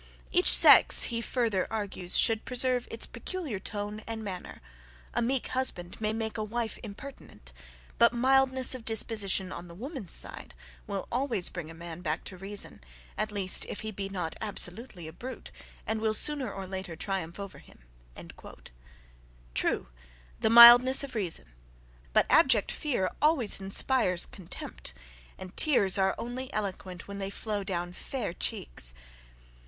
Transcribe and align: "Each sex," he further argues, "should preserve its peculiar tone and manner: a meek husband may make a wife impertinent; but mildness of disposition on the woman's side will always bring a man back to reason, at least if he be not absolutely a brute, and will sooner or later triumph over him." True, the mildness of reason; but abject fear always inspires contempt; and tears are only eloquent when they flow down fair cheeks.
"Each 0.31 0.49
sex," 0.51 1.03
he 1.03 1.21
further 1.21 1.67
argues, 1.71 2.17
"should 2.17 2.43
preserve 2.43 2.87
its 2.89 3.05
peculiar 3.05 3.59
tone 3.59 3.99
and 4.07 4.23
manner: 4.23 4.59
a 5.13 5.21
meek 5.21 5.49
husband 5.49 6.01
may 6.01 6.11
make 6.11 6.39
a 6.39 6.43
wife 6.43 6.79
impertinent; 6.81 7.53
but 7.99 8.11
mildness 8.11 8.73
of 8.73 8.83
disposition 8.83 9.51
on 9.51 9.67
the 9.67 9.75
woman's 9.75 10.11
side 10.11 10.55
will 10.87 11.07
always 11.11 11.49
bring 11.49 11.69
a 11.69 11.75
man 11.75 12.01
back 12.01 12.23
to 12.23 12.35
reason, 12.35 12.81
at 13.15 13.31
least 13.31 13.63
if 13.65 13.81
he 13.81 13.91
be 13.91 14.09
not 14.09 14.35
absolutely 14.41 15.07
a 15.07 15.13
brute, 15.13 15.51
and 15.85 16.01
will 16.01 16.15
sooner 16.15 16.51
or 16.51 16.65
later 16.65 16.95
triumph 16.95 17.39
over 17.39 17.59
him." 17.59 17.83
True, 19.53 19.87
the 20.39 20.49
mildness 20.49 21.03
of 21.03 21.13
reason; 21.13 21.45
but 22.11 22.25
abject 22.27 22.71
fear 22.71 23.07
always 23.21 23.59
inspires 23.61 24.25
contempt; 24.25 24.95
and 25.37 25.55
tears 25.55 25.99
are 25.99 26.15
only 26.17 26.51
eloquent 26.51 27.07
when 27.07 27.19
they 27.19 27.29
flow 27.29 27.63
down 27.63 27.93
fair 27.93 28.33
cheeks. 28.33 28.95